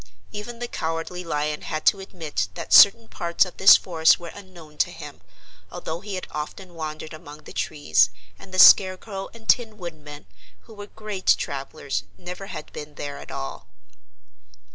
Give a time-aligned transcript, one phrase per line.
[0.31, 4.79] Even the Cowardly Lion had to admit that certain parts of this forest were unknown
[4.79, 5.21] to him,
[5.71, 8.09] although he had often wandered among the trees,
[8.39, 10.25] and the Scarecrow and Tin Woodman,
[10.61, 13.67] who were great travelers, never had been there at all.